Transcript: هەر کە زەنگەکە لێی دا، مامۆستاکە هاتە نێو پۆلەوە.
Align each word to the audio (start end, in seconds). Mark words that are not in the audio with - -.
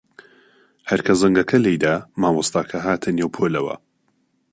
هەر 0.89 0.99
کە 1.05 1.13
زەنگەکە 1.21 1.57
لێی 1.63 1.79
دا، 1.83 1.95
مامۆستاکە 2.21 2.77
هاتە 2.85 3.09
نێو 3.17 3.33
پۆلەوە. 3.35 3.75